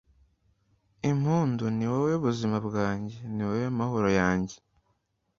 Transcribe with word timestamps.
impundu, 1.09 1.63
ni 1.77 1.85
wowe 1.91 2.13
buzima 2.23 2.57
bwanjye, 2.67 3.17
ni 3.33 3.43
wowe 3.47 3.65
mahoro 3.79 4.09
yanjye 4.19 4.55